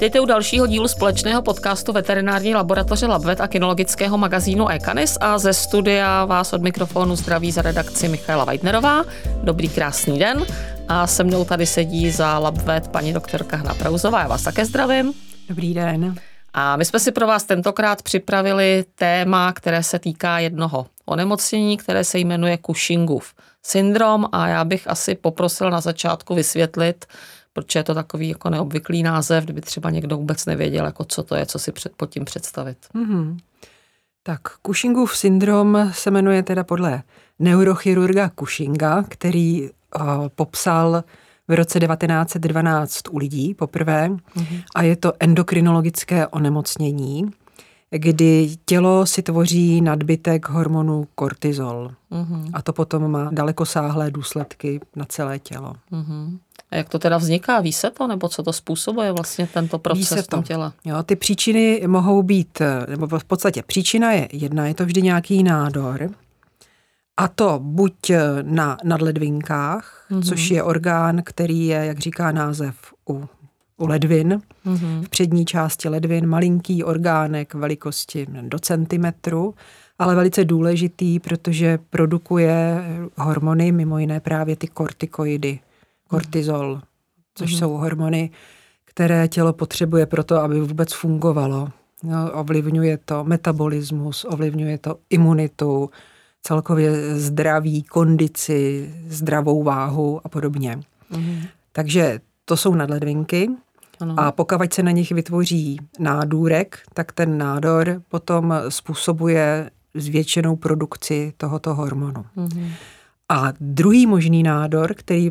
[0.00, 5.52] Vítejte u dalšího dílu společného podcastu veterinární laboratoře Labvet a kinologického magazínu Ekanis a ze
[5.52, 9.04] studia vás od mikrofonu zdraví za redakci Michaela Weidnerová.
[9.42, 10.46] Dobrý krásný den
[10.88, 14.20] a se mnou tady sedí za Labvet paní doktorka Hna Prauzová.
[14.20, 15.12] Já vás také zdravím.
[15.48, 16.14] Dobrý den.
[16.54, 22.04] A my jsme si pro vás tentokrát připravili téma, které se týká jednoho onemocnění, které
[22.04, 27.06] se jmenuje Cushingův syndrom a já bych asi poprosil na začátku vysvětlit,
[27.60, 31.34] proč je to takový jako neobvyklý název, kdyby třeba někdo vůbec nevěděl, jako co to
[31.34, 32.78] je, co si před, pod tím představit.
[32.94, 33.36] Mm-hmm.
[34.22, 37.02] Tak Cushingův syndrom se jmenuje teda podle
[37.38, 39.70] neurochirurga Cushinga, který uh,
[40.34, 41.04] popsal
[41.48, 44.62] v roce 1912 u lidí poprvé mm-hmm.
[44.74, 47.30] a je to endokrinologické onemocnění,
[47.90, 51.90] kdy tělo si tvoří nadbytek hormonu kortizol.
[52.12, 52.50] Mm-hmm.
[52.52, 55.74] A to potom má dalekosáhlé důsledky na celé tělo.
[55.92, 56.38] Mm-hmm.
[56.70, 57.60] A jak to teda vzniká?
[57.60, 58.06] Ví se to?
[58.06, 60.72] Nebo co to způsobuje vlastně tento proces v tom těle?
[60.84, 65.42] Jo, ty příčiny mohou být, nebo v podstatě příčina je jedna, je to vždy nějaký
[65.42, 66.10] nádor,
[67.16, 67.92] a to buď
[68.42, 70.22] na nadledvinkách, mm-hmm.
[70.22, 72.76] což je orgán, který je, jak říká název,
[73.08, 73.28] u,
[73.76, 75.02] u ledvin, mm-hmm.
[75.02, 79.54] v přední části ledvin, malinký orgánek velikosti do centimetru,
[79.98, 82.84] ale velice důležitý, protože produkuje
[83.16, 85.60] hormony, mimo jiné právě ty kortikoidy,
[86.10, 86.80] kortizol,
[87.34, 87.58] což mm-hmm.
[87.58, 88.30] jsou hormony,
[88.84, 91.68] které tělo potřebuje pro to, aby vůbec fungovalo.
[92.02, 95.90] No, ovlivňuje to metabolismus, ovlivňuje to imunitu,
[96.42, 100.80] celkově zdraví, kondici, zdravou váhu a podobně.
[101.12, 101.46] Mm-hmm.
[101.72, 103.48] Takže to jsou nadledvinky.
[104.00, 104.14] Ano.
[104.16, 111.74] A pokud se na nich vytvoří nádůrek, tak ten nádor potom způsobuje zvětšenou produkci tohoto
[111.74, 112.24] hormonu.
[112.36, 112.70] Mm-hmm.
[113.28, 115.30] A druhý možný nádor, který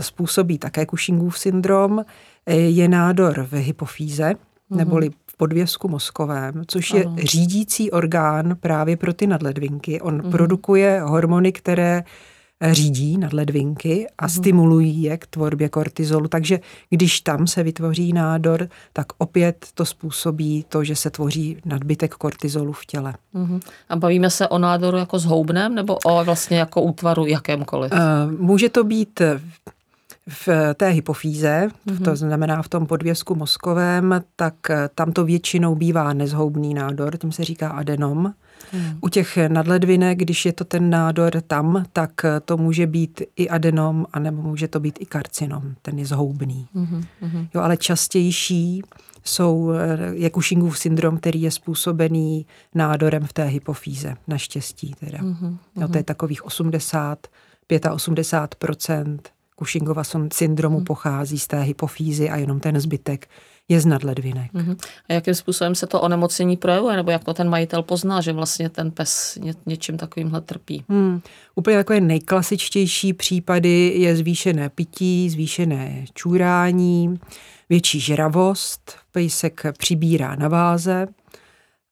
[0.00, 2.04] způsobí také Cushingův syndrom,
[2.46, 4.76] e, je nádor v hypofýze, mm-hmm.
[4.76, 7.14] neboli v podvězku mozkovém, což ano.
[7.16, 10.00] je řídící orgán právě pro ty nadledvinky.
[10.00, 10.30] On mm-hmm.
[10.30, 12.04] produkuje hormony, které
[12.70, 14.38] řídí nadledvinky a mm-hmm.
[14.38, 16.28] stimulují je k tvorbě kortizolu.
[16.28, 22.14] Takže když tam se vytvoří nádor, tak opět to způsobí to, že se tvoří nadbytek
[22.14, 23.14] kortizolu v těle.
[23.34, 23.60] Mm-hmm.
[23.88, 27.92] A bavíme se o nádoru jako zhoubném nebo o vlastně jako útvaru jakémkoliv?
[27.92, 27.98] Uh,
[28.40, 29.22] může to být
[30.28, 32.04] v té hypofýze, mm-hmm.
[32.04, 34.54] to znamená v tom podvězku mozkovém, tak
[34.94, 38.34] tam to většinou bývá nezhoubný nádor, tím se říká adenom.
[38.72, 38.98] Hmm.
[39.00, 42.10] U těch nadledvinek, když je to ten nádor tam, tak
[42.44, 46.68] to může být i adenom, anebo může to být i karcinom, ten je zhoubný.
[46.74, 47.04] Hmm.
[47.54, 48.82] Jo, ale častější
[49.24, 49.72] jsou,
[50.12, 55.18] je Cushingův syndrom, který je způsobený nádorem v té hypofýze, naštěstí teda.
[55.18, 55.58] Hmm.
[55.76, 57.26] Jo, to je takových 80,
[57.92, 60.02] 85 Cushingova
[60.32, 60.84] syndromu hmm.
[60.84, 63.28] pochází z té hypofýzy a jenom ten zbytek
[63.68, 64.52] je z nadledvinek.
[64.52, 64.76] Uh-huh.
[65.08, 68.68] A jakým způsobem se to onemocnění projevuje, nebo jak to ten majitel pozná, že vlastně
[68.68, 70.84] ten pes ně, něčím takovýmhle trpí?
[70.88, 71.20] Hmm.
[71.54, 77.20] Úplně takové nejklasičtější případy je zvýšené pití, zvýšené čůrání,
[77.68, 81.06] větší žravost, pejsek přibírá na váze,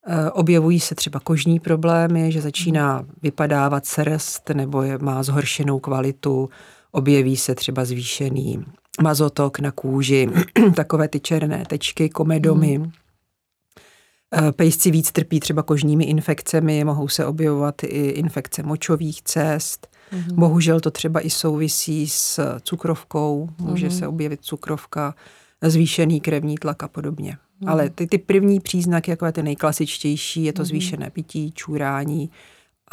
[0.07, 3.13] eh, Objevují se třeba kožní problémy, že začíná mhm.
[3.23, 6.51] vypadávat srst nebo je, má zhoršenou kvalitu,
[6.95, 8.65] objeví se třeba zvýšený
[9.03, 10.29] mazotok na kůži,
[10.77, 12.79] takové ty černé tečky, komedomy.
[12.79, 12.93] Mm.
[14.57, 19.89] Pejsci víc trpí třeba kožními infekcemi, mohou se objevovat i infekce močových cest.
[20.13, 20.37] Mm.
[20.37, 23.93] Bohužel to třeba i souvisí s cukrovkou, může mm.
[23.93, 25.15] se objevit cukrovka,
[25.63, 27.39] zvýšený krevní tlak a podobně.
[27.61, 27.69] Mm.
[27.69, 30.67] Ale ty, ty první příznaky, jako je ty nejklasičtější, je to mm.
[30.67, 32.31] zvýšené pití, čůrání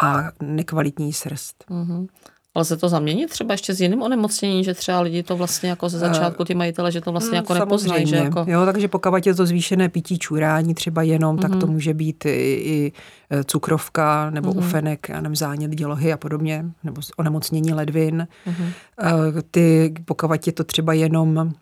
[0.04, 1.64] a nekvalitní srst.
[1.70, 2.08] Mm.
[2.56, 5.90] Ale se to zaměnit třeba ještě s jiným onemocněním, že třeba lidi to vlastně jako
[5.90, 8.08] ze začátku ty majitele, že to vlastně jako nepoznají.
[8.08, 8.46] Že jako...
[8.48, 11.42] Jo, takže pokud je to zvýšené pití čurání třeba jenom, mm-hmm.
[11.42, 11.70] tak to mhm.
[11.76, 12.30] může být i,
[12.66, 12.92] i
[13.30, 14.58] e, cukrovka nebo mm-hmm.
[14.58, 18.28] ufenek, já nevím, zánět dělohy a podobně, nebo onemocnění ledvin.
[18.48, 19.42] Mm-hmm.
[19.52, 21.54] Ty, pokud je to třeba jenom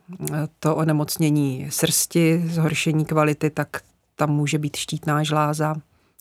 [0.59, 3.67] to onemocnění srsti, zhoršení kvality, tak
[4.15, 5.75] tam může být štítná žláza.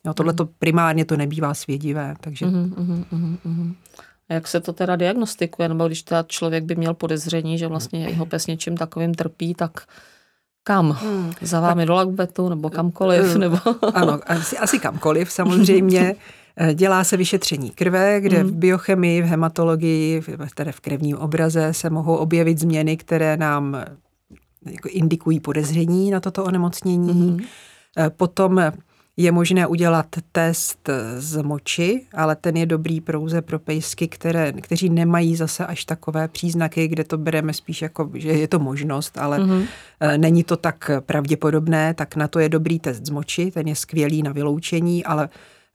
[0.07, 2.47] Jo, tohle to primárně to nebývá svědivé, takže...
[2.47, 3.75] Mm-hmm, mm-hmm.
[4.29, 5.69] A jak se to teda diagnostikuje?
[5.69, 9.81] Nebo když teda člověk by měl podezření, že vlastně jeho pes něčím takovým trpí, tak
[10.65, 10.91] kam?
[10.91, 11.33] Hmm.
[11.41, 13.23] Za vámi tak, do Lagbetu nebo kamkoliv?
[13.25, 13.41] Hmm.
[13.41, 13.59] Nebo...
[13.95, 16.15] ano, asi, asi kamkoliv samozřejmě.
[16.75, 18.51] Dělá se vyšetření krve, kde hmm.
[18.51, 20.23] v biochemii, v hematologii,
[20.55, 23.85] tedy v krevním obraze se mohou objevit změny, které nám
[24.67, 27.13] jako indikují podezření na toto onemocnění.
[27.13, 27.39] Hmm.
[28.17, 28.73] Potom
[29.19, 34.89] je možné udělat test z moči, ale ten je dobrý pouze pro pejsky, které, kteří
[34.89, 39.39] nemají zase až takové příznaky, kde to bereme spíš jako, že je to možnost, ale
[39.39, 39.67] mm-hmm.
[40.17, 44.23] není to tak pravděpodobné, tak na to je dobrý test z moči, ten je skvělý
[44.23, 45.29] na vyloučení, ale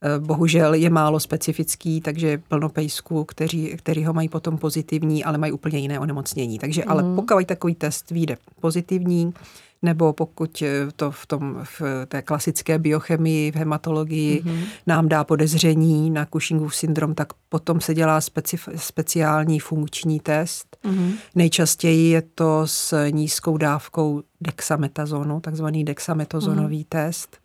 [0.06, 5.24] Eh, bohužel je málo specifický, takže je plno pejsků, kteří, který ho mají potom pozitivní,
[5.24, 6.60] ale mají úplně jiné onemocnění.
[6.60, 6.92] Takže mm.
[6.92, 7.16] ale mhm.
[7.16, 9.34] pokud takový test vyjde pozitivní,
[9.84, 14.64] nebo pokud eh, to v, tom, v té klasické biochemii, v hematologii mm-hmm.
[14.88, 20.78] nám dá podezření na Cushingův syndrom, tak potom se dělá specif, speciální funkční test.
[20.86, 21.14] Mm-hmm.
[21.36, 26.90] Nejčastěji je to s nízkou dávkou dexametazonu, takzvaný dexametazonový mm-hmm.
[26.90, 27.38] test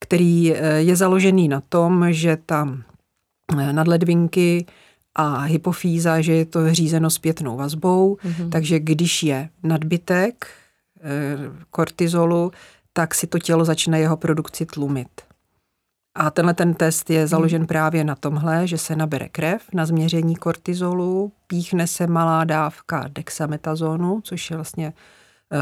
[0.00, 2.82] který eh, je založený na tom, že tam
[3.58, 4.66] eh, nadledvinky
[5.14, 8.50] a hypofýza, že je to řízeno zpětnou vazbou, mm-hmm.
[8.50, 10.46] takže když je nadbytek
[11.70, 12.52] kortizolu,
[12.92, 15.08] tak si to tělo začne jeho produkci tlumit.
[16.14, 17.66] A tenhle ten test je založen mm.
[17.66, 24.20] právě na tomhle, že se nabere krev na změření kortizolu, píchne se malá dávka dexametazonu,
[24.24, 24.92] což je vlastně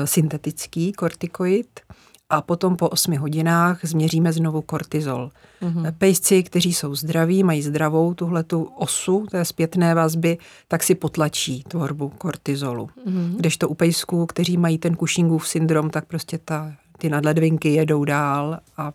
[0.04, 1.80] syntetický kortikoid,
[2.30, 5.30] a potom po 8 hodinách změříme znovu kortizol.
[5.62, 5.92] Mm-hmm.
[5.98, 10.38] Pejsci, kteří jsou zdraví, mají zdravou tuhle tu osu té zpětné vazby,
[10.68, 12.86] tak si potlačí tvorbu kortizolu.
[12.86, 13.36] Mm-hmm.
[13.36, 18.58] Kdežto u pejsků, kteří mají ten Cushingův syndrom, tak prostě ta, ty nadledvinky jedou dál
[18.76, 18.92] a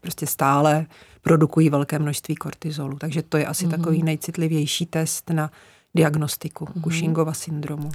[0.00, 0.86] prostě stále
[1.22, 2.98] produkují velké množství kortizolu.
[2.98, 3.70] Takže to je asi mm-hmm.
[3.70, 5.50] takový nejcitlivější test na
[5.94, 6.82] diagnostiku mm-hmm.
[6.82, 7.90] Cushingova syndromu.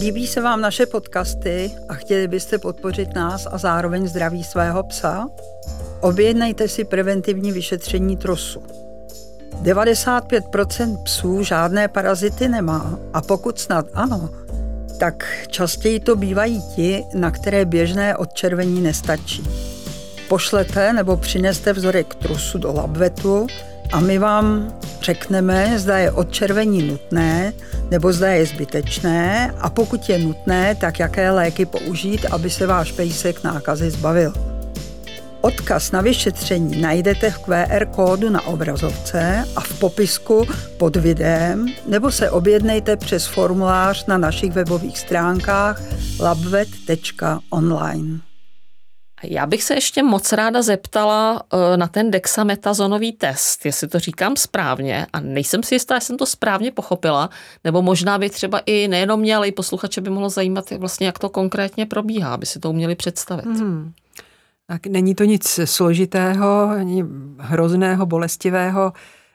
[0.00, 5.28] Líbí se vám naše podcasty a chtěli byste podpořit nás a zároveň zdraví svého psa?
[6.00, 8.62] Objednejte si preventivní vyšetření trosu.
[9.62, 14.30] 95% psů žádné parazity nemá a pokud snad ano,
[15.00, 19.42] tak častěji to bývají ti, na které běžné odčervení nestačí.
[20.28, 23.46] Pošlete nebo přineste vzorek trusu do labvetu
[23.92, 27.52] a my vám řekneme, zda je odčervení nutné
[27.90, 32.92] nebo zda je zbytečné a pokud je nutné, tak jaké léky použít, aby se váš
[32.92, 34.32] pejsek nákazy zbavil.
[35.40, 40.46] Odkaz na vyšetření najdete v QR kódu na obrazovce a v popisku
[40.76, 45.82] pod videem nebo se objednejte přes formulář na našich webových stránkách
[46.20, 48.29] labvet.online.
[49.22, 54.36] Já bych se ještě moc ráda zeptala eh, na ten dexametazonový test, jestli to říkám
[54.36, 57.30] správně a nejsem si jistá, jestli jsem to správně pochopila,
[57.64, 61.06] nebo možná by třeba i nejenom mě, ale i posluchače by mohlo zajímat, jak vlastně
[61.06, 63.46] jak to konkrétně probíhá, aby si to uměli představit.
[63.46, 63.92] Hmm.
[64.66, 67.04] Tak není to nic složitého, ani
[67.38, 68.92] hrozného, bolestivého.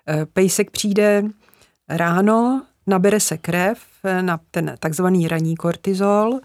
[0.08, 1.24] Eh, pejsek přijde
[1.90, 3.80] ráno, nabere se krev
[4.22, 6.40] na ten takzvaný ranní kortizol, Eh,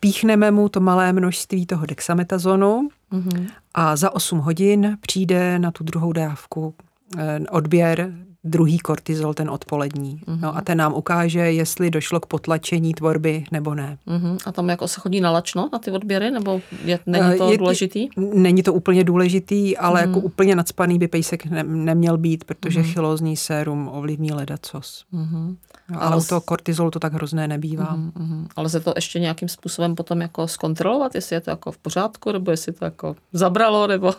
[0.00, 3.46] píchneme mu to malé množství toho dexametazonu mm-hmm.
[3.74, 6.74] a za 8 hodin přijde na tu druhou dávku
[7.18, 8.12] eh, odběr
[8.44, 10.20] druhý kortizol, ten odpolední.
[10.26, 10.40] Mm-hmm.
[10.40, 13.98] No a ten nám ukáže, jestli došlo k potlačení tvorby nebo ne.
[14.06, 14.38] Mm-hmm.
[14.46, 17.58] A tam jako se chodí na lačno na ty odběry, nebo je, není to je,
[17.58, 18.08] důležitý?
[18.16, 20.08] Není to úplně důležitý, ale mm-hmm.
[20.08, 22.92] jako úplně nadspaný by pejsek ne, neměl být, protože mm-hmm.
[22.92, 25.04] chylózní sérum ovlivní ledacos.
[25.14, 25.56] Mm-hmm.
[25.90, 27.96] No, ale, ale u toho kortizolu to tak hrozné nebývá.
[27.96, 28.46] Mm-hmm.
[28.56, 32.32] Ale se to ještě nějakým způsobem potom jako zkontrolovat, jestli je to jako v pořádku,
[32.32, 34.14] nebo jestli to jako zabralo, nebo...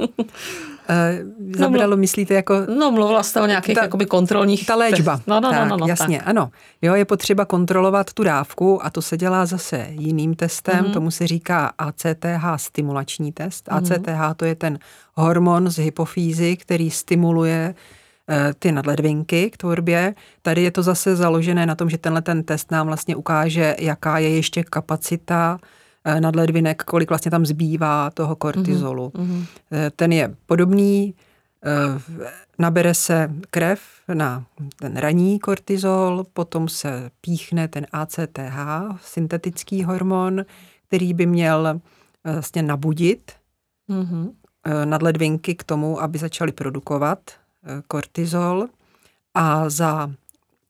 [0.00, 2.54] Uh, zabralo, no, myslíte jako...
[2.78, 4.66] No, mluvila jste o nějakých ta, jakoby kontrolních...
[4.66, 5.20] Ta léčba.
[5.26, 6.28] No, no, tak, no, no, no, jasně, tak.
[6.28, 6.50] ano.
[6.82, 10.92] Jo, je potřeba kontrolovat tu dávku a to se dělá zase jiným testem, mm-hmm.
[10.92, 13.68] tomu se říká ACTH stimulační test.
[13.68, 13.94] Mm-hmm.
[13.94, 14.78] ACTH to je ten
[15.14, 18.05] hormon z hypofýzy, který stimuluje eh,
[18.58, 20.14] ty nadledvinky k tvorbě.
[20.42, 24.18] Tady je to zase založené na tom, že tenhle ten test nám vlastně ukáže, jaká
[24.18, 25.58] je ještě kapacita
[26.08, 29.08] Eh, nadledvinek, kolik vlastně tam zbývá toho kortizolu.
[29.08, 29.46] Mm-hmm.
[29.96, 31.14] Ten je podobný,
[31.64, 31.70] eh,
[32.58, 33.80] nabere se krev
[34.14, 34.44] na
[34.78, 38.58] ten raní kortizol, potom se píchne ten ACTH,
[39.02, 40.44] syntetický hormon,
[40.88, 41.80] který by měl
[42.24, 43.32] vlastně nabudit
[43.90, 44.32] mm-hmm.
[44.84, 47.20] nadledvinky k tomu, aby začaly produkovat
[47.88, 48.66] kortizol
[49.34, 50.10] a za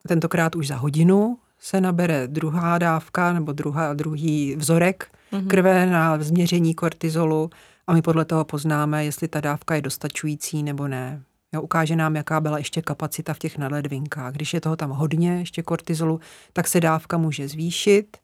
[0.08, 5.46] tentokrát už za hodinu se nabere druhá dávka nebo druhá, druhý vzorek mm-hmm.
[5.46, 7.50] krve na změření kortizolu
[7.86, 11.22] a my podle toho poznáme, jestli ta dávka je dostačující nebo ne.
[11.52, 14.32] Jo, ukáže nám, jaká byla ještě kapacita v těch nadledvinkách.
[14.32, 16.20] Když je toho tam hodně, ještě kortizolu,
[16.52, 18.16] tak se dávka může zvýšit.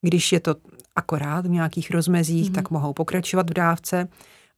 [0.00, 0.54] Když je to
[0.96, 2.54] akorát v nějakých rozmezích, mm-hmm.
[2.54, 4.08] tak mohou pokračovat v dávce.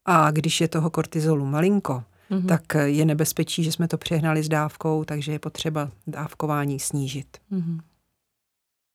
[0.04, 2.46] A když je toho kortizolu malinko, mm-hmm.
[2.46, 7.36] tak je nebezpečí, že jsme to přehnali s dávkou, takže je potřeba dávkování snížit.
[7.52, 7.80] Mm-hmm.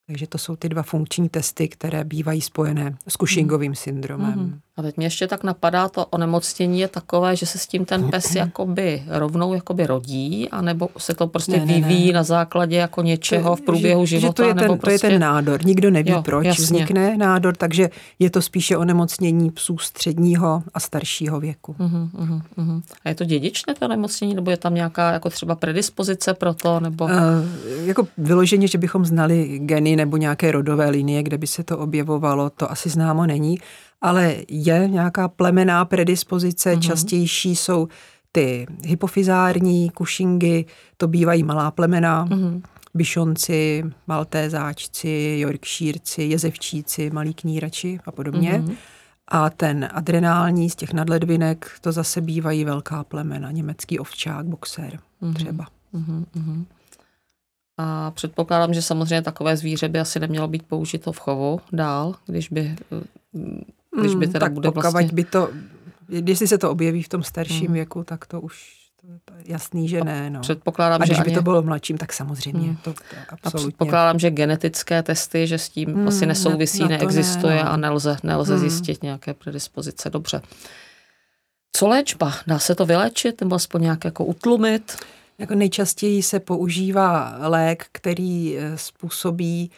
[0.08, 4.40] Takže to jsou ty dva funkční testy, které bývají spojené s Cushingovým syndromem.
[4.40, 4.60] Mm-hmm.
[4.78, 8.10] A teď mě ještě tak napadá, to onemocnění je takové, že se s tím ten
[8.10, 12.14] pes jakoby rovnou jakoby rodí, anebo se to prostě ne, ne, vyvíjí ne.
[12.14, 14.44] na základě jako něčeho v průběhu že, života.
[14.44, 15.00] Že to, je nebo ten, prostě...
[15.00, 15.66] to je ten nádor.
[15.66, 16.64] Nikdo neví, jo, proč jasně.
[16.64, 21.76] vznikne nádor, takže je to spíše onemocnění psů středního a staršího věku.
[21.80, 22.82] Uh-huh, uh-huh, uh-huh.
[23.06, 26.80] A je to dědičné to onemocnění, nebo je tam nějaká jako třeba predispozice pro to?
[26.80, 27.06] Nebo...
[27.06, 27.12] Uh,
[27.86, 32.50] jako vyloženě, že bychom znali geny nebo nějaké rodové linie, kde by se to objevovalo,
[32.50, 33.58] to asi známo není
[34.02, 36.80] ale je nějaká plemená predispozice, mm-hmm.
[36.80, 37.88] častější jsou
[38.32, 40.66] ty hypofizární kušingy,
[40.98, 42.62] to bývají malá plemena, mm-hmm.
[42.94, 48.52] byšonci, maltézáčci, jorkšírci, jezevčíci, malí knírači a podobně.
[48.52, 48.76] Mm-hmm.
[49.28, 55.34] A ten adrenální z těch nadledvinek, to zase bývají velká plemena, německý ovčák, boxer mm-hmm.
[55.34, 55.68] třeba.
[55.94, 56.66] Mm-hmm.
[57.78, 62.50] A předpokládám, že samozřejmě takové zvíře by asi nemělo být použito v chovu dál, když
[62.50, 62.76] by
[64.02, 65.10] když by hmm, teda tak bude vlastně...
[65.14, 65.50] by to,
[66.10, 67.74] jestli se to objeví v tom starším hmm.
[67.74, 68.78] věku, tak to už
[69.26, 70.30] to je jasný, že ne.
[70.30, 70.40] No.
[70.40, 71.36] Předpokládám, a když že by ani...
[71.36, 72.68] to bylo mladším, tak samozřejmě.
[72.68, 72.76] Hmm.
[72.76, 73.00] To, to
[73.30, 73.40] absolutně.
[73.44, 77.72] A předpokládám, že genetické testy, že s tím hmm, asi nesouvisí, ne, neexistuje ne, no.
[77.72, 78.62] a nelze, nelze hmm.
[78.62, 80.10] zjistit nějaké predispozice.
[80.10, 80.42] Dobře.
[81.76, 82.34] Co léčba?
[82.48, 84.98] Dá se to vyléčit nebo aspoň nějak jako utlumit?
[85.38, 89.72] Jako nejčastěji se používá lék, který eh, způsobí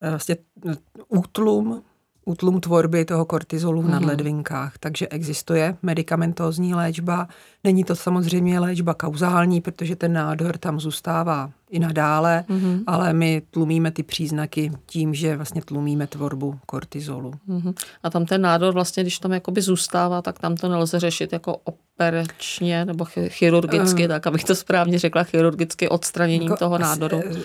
[0.00, 0.36] eh, vlastně
[0.70, 0.76] eh,
[1.08, 1.82] útlum
[2.28, 3.92] útlum tvorby toho kortizolu v mhm.
[3.92, 4.78] nadledvinkách.
[4.78, 7.28] Takže existuje medicamentózní léčba.
[7.64, 12.82] Není to samozřejmě léčba kauzální, protože ten nádor tam zůstává i nadále, mm-hmm.
[12.86, 17.32] ale my tlumíme ty příznaky tím, že vlastně tlumíme tvorbu kortizolu.
[17.48, 17.74] Mm-hmm.
[18.02, 21.56] A tam ten nádor vlastně, když tam jakoby zůstává, tak tam to nelze řešit jako
[21.56, 27.18] operačně nebo chirurgicky, uh, tak abych to správně řekla, chirurgicky odstraněním jako toho nádoru.
[27.18, 27.42] Asi,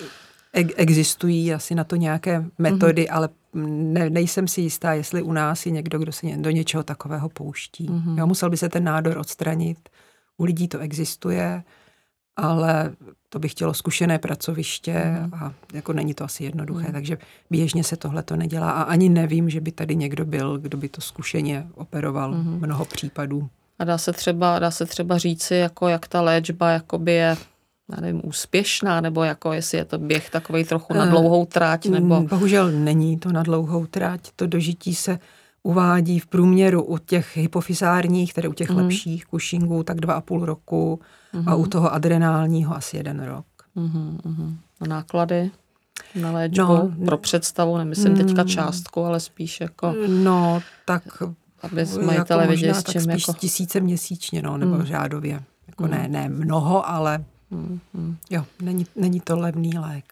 [0.76, 3.16] existují asi na to nějaké metody, mm-hmm.
[3.16, 7.28] ale ne, nejsem si jistá, jestli u nás je někdo, kdo se do něčeho takového
[7.28, 7.88] pouští.
[7.88, 8.18] Mm-hmm.
[8.18, 9.88] Jo, musel by se ten nádor odstranit.
[10.36, 11.62] U lidí to existuje,
[12.36, 12.92] ale
[13.28, 15.44] to by chtělo zkušené pracoviště mm-hmm.
[15.44, 16.92] a jako není to asi jednoduché, mm-hmm.
[16.92, 17.18] takže
[17.50, 20.88] běžně se tohle to nedělá a ani nevím, že by tady někdo byl, kdo by
[20.88, 22.58] to zkušeně operoval mm-hmm.
[22.60, 23.48] mnoho případů.
[23.78, 27.36] A dá se třeba, dá se třeba říci, jako jak ta léčba jakoby je
[27.94, 31.86] já nevím, úspěšná, nebo jako jestli je to běh takový trochu na eh, dlouhou tráť,
[31.86, 32.20] nebo...
[32.20, 35.18] Bohužel není to na dlouhou tráť, to dožití se
[35.62, 38.76] uvádí v průměru u těch hypofizárních, tedy u těch mm.
[38.76, 41.00] lepších kušingů, tak dva a půl roku
[41.32, 41.48] mm.
[41.48, 43.46] a u toho adrenálního asi jeden rok.
[43.74, 44.58] Mm, mm.
[44.80, 45.50] A náklady
[46.20, 48.48] na léčbu no, pro představu, nemyslím teďka mm.
[48.48, 49.94] částku, ale spíš jako...
[50.08, 51.02] No, tak
[51.62, 53.38] aby majitele jako viděli, s čím spíš jako...
[53.40, 54.82] tisíce měsíčně, no, nebo mm.
[54.82, 55.42] řádově.
[55.66, 55.90] Jako mm.
[55.90, 58.16] ne, ne mnoho, ale Mm-hmm.
[58.30, 60.04] Jo, není, není to levný lék.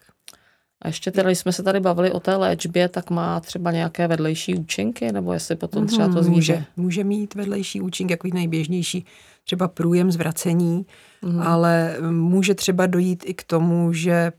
[0.81, 4.07] A ještě teda, když jsme se tady bavili o té léčbě, tak má třeba nějaké
[4.07, 6.53] vedlejší účinky, nebo jestli potom třeba to zvíře?
[6.53, 9.05] Může, může mít vedlejší účink, jako nejběžnější,
[9.43, 10.85] třeba průjem zvracení,
[11.21, 11.41] mm.
[11.41, 14.31] ale může třeba dojít i k tomu, že,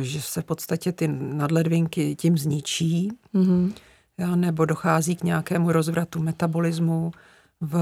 [0.00, 3.72] že se v podstatě ty nadledvinky tím zničí, mm.
[4.34, 7.10] nebo dochází k nějakému rozvratu metabolismu
[7.60, 7.72] v,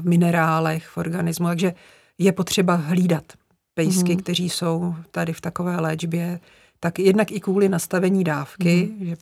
[0.00, 1.74] v minerálech, v organismu, takže
[2.18, 3.24] je potřeba hlídat
[3.74, 4.22] pejsky, mm-hmm.
[4.22, 6.40] kteří jsou tady v takové léčbě,
[6.80, 9.06] tak jednak i kvůli nastavení dávky, mm-hmm.
[9.06, 9.16] že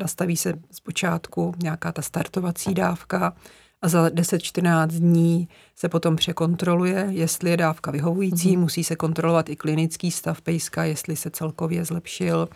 [0.00, 3.34] nastaví se zpočátku nějaká ta startovací dávka
[3.82, 8.60] a za 10-14 dní se potom překontroluje, jestli je dávka vyhovující, mm-hmm.
[8.60, 12.48] musí se kontrolovat i klinický stav pejska, jestli se celkově zlepšil.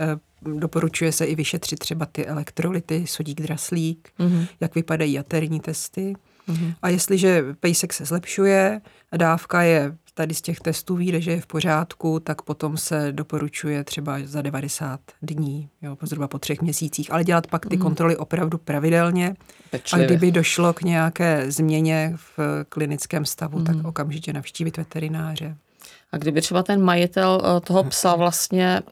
[0.00, 0.18] E,
[0.58, 4.46] doporučuje se i vyšetřit třeba ty elektrolyty, sodík, draslík, mm-hmm.
[4.60, 6.14] jak vypadají jaterní testy.
[6.48, 6.74] Mm-hmm.
[6.82, 8.80] A jestliže pejsek se zlepšuje,
[9.16, 13.84] dávka je tady z těch testů vyjde, že je v pořádku, tak potom se doporučuje
[13.84, 17.82] třeba za 90 dní, jo, zhruba po třech měsících, ale dělat pak ty mm.
[17.82, 19.36] kontroly opravdu pravidelně.
[19.70, 20.06] Pečlivě.
[20.06, 23.64] A kdyby došlo k nějaké změně v klinickém stavu, mm.
[23.64, 25.56] tak okamžitě navštívit veterináře.
[26.12, 28.82] A kdyby třeba ten majitel eh, toho psa vlastně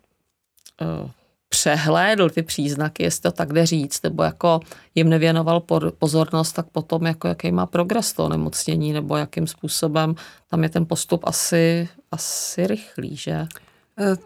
[1.04, 1.10] uh,
[1.52, 4.60] přehlédl ty příznaky, jestli to tak jde říct, nebo jako
[4.94, 5.62] jim nevěnoval
[5.98, 10.14] pozornost, tak potom jako jaký má progres to nemocnění, nebo jakým způsobem
[10.50, 13.32] tam je ten postup asi, asi rychlý, že?
[13.32, 13.46] E,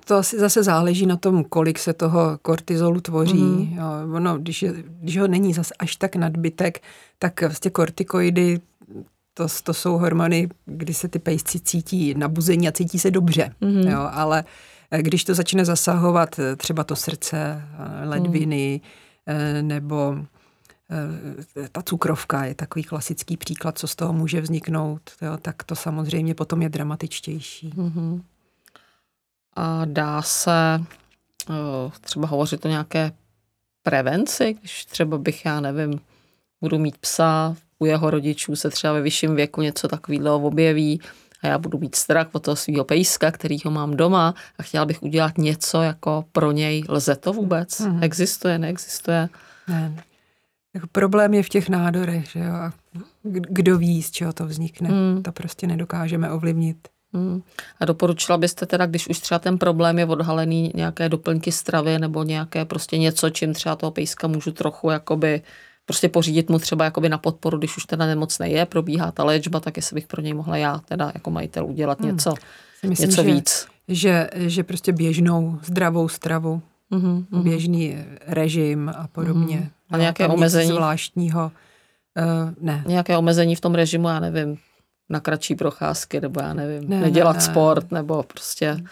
[0.05, 3.43] to asi zase záleží na tom, kolik se toho kortizolu tvoří.
[3.43, 3.77] Mm-hmm.
[3.77, 6.83] Jo, ono, když, je, když ho není zase až tak nadbytek,
[7.19, 8.61] tak vlastně kortikoidy,
[9.35, 13.55] to, to jsou hormony, kdy se ty pejsci cítí nabuzení a cítí se dobře.
[13.63, 13.91] Mm-hmm.
[13.91, 17.63] Jo, ale Eh, když to začne zasahovat eh, třeba to srdce,
[18.03, 18.81] eh, ledviny
[19.27, 19.69] hmm.
[19.69, 20.17] nebo
[21.73, 26.35] ta cukrovka je takový klasický příklad, co z toho může vzniknout, jo, tak to samozřejmě
[26.35, 27.73] potom je dramatičtější.
[27.77, 28.23] Hmm.
[29.57, 30.85] A dá se
[32.01, 33.13] třeba hovořit o nějaké
[33.83, 36.01] prevenci, když třeba bych, já nevím,
[36.61, 41.01] budu mít psa, u jeho rodičů se třeba ve vyšším věku něco takového objeví
[41.43, 44.85] a já budu mít strach o toho svého pejska, který ho mám doma a chtěla
[44.85, 46.85] bych udělat něco jako pro něj.
[46.89, 47.81] Lze to vůbec?
[47.81, 48.03] Hmm.
[48.03, 49.29] Existuje, neexistuje?
[49.69, 50.05] Ne.
[50.75, 52.55] Jako problém je v těch nádorech, že jo?
[52.55, 52.73] A
[53.23, 54.89] kdo ví, z čeho to vznikne.
[54.89, 55.23] Hmm.
[55.23, 56.89] To prostě nedokážeme ovlivnit.
[57.13, 57.43] Hmm.
[57.81, 62.23] A doporučila byste teda, když už třeba ten problém je odhalený, nějaké doplňky stravy nebo
[62.23, 65.43] nějaké prostě něco, čím třeba toho pejska můžu trochu jakoby
[65.87, 69.61] prostě pořídit mu třeba jakoby na podporu, když už teda nemocný je, probíhá ta léčba,
[69.61, 72.11] tak jestli bych pro něj mohla já teda jako majitel udělat hmm.
[72.11, 72.35] něco,
[72.89, 73.67] Myslím, něco že, víc.
[73.89, 79.59] Že, že prostě běžnou zdravou stravu, mm-hmm, běžný režim a podobně.
[79.59, 79.95] Mm-hmm.
[79.95, 80.69] A nějaké omezení?
[80.69, 81.53] Zvláštního,
[82.17, 82.85] uh, ne.
[82.87, 84.59] Nějaké omezení v tom režimu, já nevím,
[85.09, 87.45] na kratší procházky, nebo já nevím, ne, nedělat ne, ne.
[87.45, 88.85] sport, nebo prostě...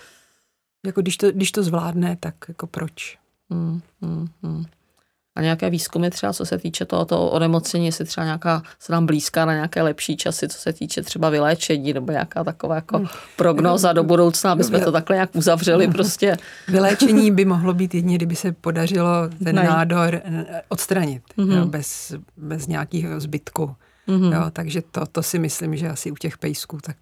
[0.87, 3.19] Jako když to, když to zvládne, tak jako proč?
[3.51, 4.65] Mm, mm, mm
[5.37, 9.45] a nějaké výzkumy třeba, co se týče tohoto onemocnění, jestli třeba nějaká se nám blízká
[9.45, 13.07] na nějaké lepší časy, co se týče třeba vyléčení nebo nějaká taková jako hmm.
[13.37, 16.37] prognoza do budoucna, aby jsme to takhle nějak uzavřeli prostě.
[16.69, 19.09] Vyléčení by mohlo být jedině, kdyby se podařilo
[19.45, 19.67] ten Nej.
[19.67, 20.21] nádor
[20.69, 21.57] odstranit mm-hmm.
[21.57, 23.75] jo, bez, bez nějakého zbytku.
[24.09, 24.35] Mm-hmm.
[24.35, 26.97] Jo, takže to, to si myslím, že asi u těch pejsků tak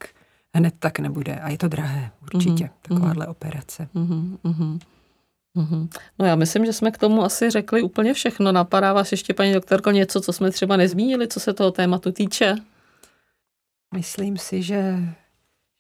[0.55, 1.37] hned tak nebude.
[1.37, 2.89] A je to drahé, určitě, mm-hmm.
[2.89, 3.89] takováhle operace.
[3.95, 4.79] Mm-hmm.
[5.57, 5.89] Mm-hmm.
[6.19, 8.53] No já myslím, že jsme k tomu asi řekli úplně všechno.
[8.53, 12.55] Napadá vás ještě, paní doktorko, něco, co jsme třeba nezmínili, co se toho tématu týče?
[13.95, 14.99] Myslím si, že,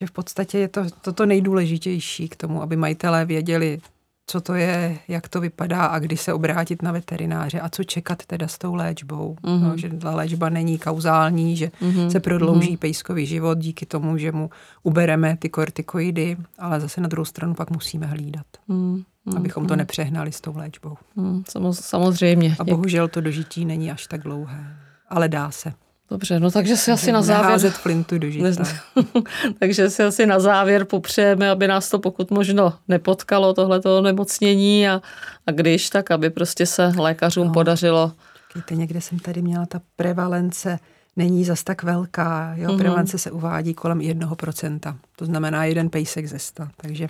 [0.00, 3.80] že v podstatě je to toto nejdůležitější k tomu, aby majitelé věděli,
[4.26, 8.26] co to je, jak to vypadá a kdy se obrátit na veterináře a co čekat
[8.26, 9.36] teda s tou léčbou.
[9.42, 9.60] Mm-hmm.
[9.60, 12.08] No, že ta léčba není kauzální, že mm-hmm.
[12.08, 12.78] se prodlouží mm-hmm.
[12.78, 14.50] pejskový život díky tomu, že mu
[14.82, 18.46] ubereme ty kortikoidy, ale zase na druhou stranu pak musíme hlídat.
[18.68, 19.02] Hmm.
[19.42, 20.96] Abychom to nepřehnali s tou léčbou.
[21.16, 22.56] Hmm, samozřejmě.
[22.58, 24.76] A bohužel to dožití není až tak dlouhé,
[25.08, 25.72] ale dá se.
[26.10, 27.46] Dobře, no takže si asi na závěr...
[27.46, 28.64] Neházet flintu do žita.
[29.58, 35.00] takže si asi na závěr popřejeme, aby nás to pokud možno nepotkalo, tohleto nemocnění a,
[35.46, 38.12] a když, tak aby prostě se lékařům no, podařilo...
[38.48, 40.78] Čekajte, někde jsem tady měla ta prevalence
[41.16, 42.54] není zas tak velká.
[42.56, 42.68] Jo?
[42.68, 42.78] Mm-hmm.
[42.78, 44.96] Prevence se uvádí kolem 1%.
[45.16, 46.68] To znamená jeden pejsek ze 100.
[46.76, 47.08] Takže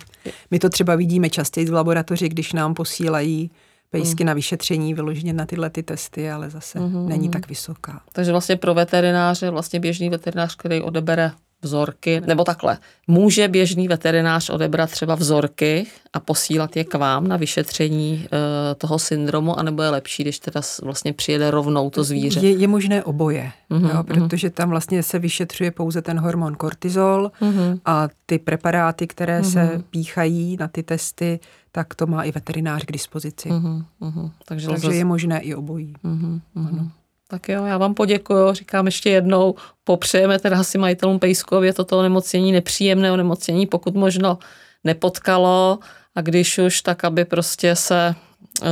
[0.51, 3.51] my to třeba vidíme častěji v laboratoři, když nám posílají
[3.89, 4.27] pejsky mm.
[4.27, 7.07] na vyšetření vyloženě na tyhle ty testy, ale zase mm-hmm.
[7.07, 8.01] není tak vysoká.
[8.11, 11.31] Takže vlastně pro veterináře, vlastně běžný veterinář, který odebere
[11.63, 12.77] vzorky, nebo takhle.
[13.07, 18.99] Může běžný veterinář odebrat třeba vzorky a posílat je k vám na vyšetření e, toho
[18.99, 22.39] syndromu, anebo je lepší, když teda vlastně přijede rovnou to zvíře?
[22.39, 27.31] Je, je možné oboje, mm-hmm, jo, protože tam vlastně se vyšetřuje pouze ten hormon kortizol
[27.41, 27.79] mm-hmm.
[27.85, 29.53] a ty preparáty, které mm-hmm.
[29.53, 31.39] se píchají na ty testy,
[31.71, 33.49] tak to má i veterinář k dispozici.
[33.49, 35.93] Mm-hmm, Takže, Takže je možné i obojí.
[36.05, 36.91] Mm-hmm, ano.
[37.33, 42.51] Tak jo, já vám poděkuju, říkám ještě jednou, popřejeme teda asi majitelům Pejskově toto onemocnění,
[42.51, 44.37] nepříjemné onemocnění, pokud možno
[44.83, 45.79] nepotkalo
[46.15, 48.15] a když už, tak aby prostě se
[48.61, 48.67] uh,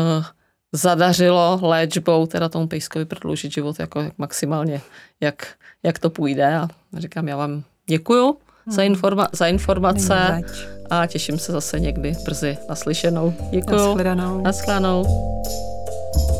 [0.71, 4.82] zadařilo léčbou, teda tomu Pejskovi prodloužit život jako jak maximálně,
[5.21, 5.47] jak,
[5.84, 8.26] jak to půjde a říkám, já vám děkuju
[8.65, 8.76] hmm.
[8.76, 10.41] za, informa- za informace
[10.89, 13.34] a těším se zase někdy brzy naslyšenou.
[13.52, 13.78] Děkuju.
[13.78, 14.41] Naschledanou.
[14.41, 15.06] Naschledanou.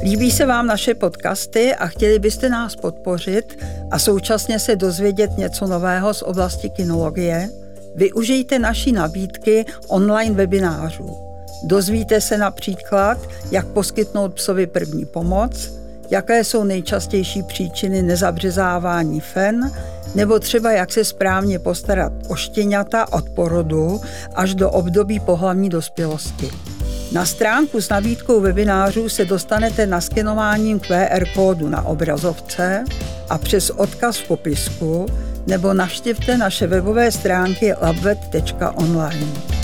[0.04, 5.68] Líbí se vám naše podcasty a chtěli byste nás podpořit a současně se dozvědět něco
[5.68, 7.50] nového z oblasti kinologie?
[7.96, 11.18] Využijte naší nabídky online webinářů.
[11.64, 13.18] Dozvíte se například,
[13.52, 15.72] jak poskytnout psovi první pomoc,
[16.12, 19.72] jaké jsou nejčastější příčiny nezabřezávání fen,
[20.16, 24.02] nebo třeba jak se správně postarat o štěňata od porodu
[24.36, 26.52] až do období pohlavní dospělosti.
[27.12, 32.84] Na stránku s nabídkou webinářů se dostanete naskenováním QR kódu na obrazovce
[33.30, 35.06] a přes odkaz v popisku
[35.48, 39.61] nebo navštivte naše webové stránky labvet.online.